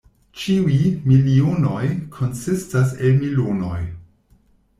Ĉiuj 0.43 0.77
milionoj 1.11 1.83
konsistas 2.17 2.97
el 3.07 3.15
milonoj. 3.21 3.79